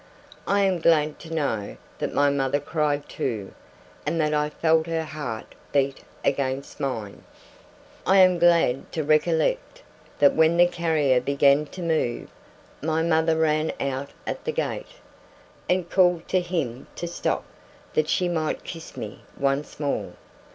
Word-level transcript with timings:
I 0.47 0.61
am 0.61 0.79
glad 0.79 1.19
to 1.19 1.29
know 1.31 1.77
that 1.99 2.11
my 2.11 2.31
mother 2.31 2.59
cried 2.59 3.07
too, 3.07 3.53
and 4.03 4.19
that 4.19 4.33
I 4.33 4.49
felt 4.49 4.87
her 4.87 5.03
heart 5.03 5.53
beat 5.71 6.03
against 6.25 6.79
mine. 6.79 7.23
I 8.03 8.17
am 8.17 8.39
glad 8.39 8.91
to 8.93 9.03
recollect 9.03 9.83
that 10.17 10.33
when 10.35 10.57
the 10.57 10.65
carrier 10.65 11.21
began 11.21 11.67
to 11.67 11.83
move, 11.83 12.29
my 12.81 13.03
mother 13.03 13.35
ran 13.37 13.73
out 13.79 14.09
at 14.25 14.43
the 14.43 14.51
gate, 14.51 14.87
and 15.69 15.87
called 15.87 16.27
to 16.29 16.39
him 16.39 16.87
to 16.95 17.07
stop, 17.07 17.45
that 17.93 18.09
she 18.09 18.27
might 18.27 18.63
kiss 18.63 18.97
me 18.97 19.21
once 19.37 19.79
more. 19.79 20.13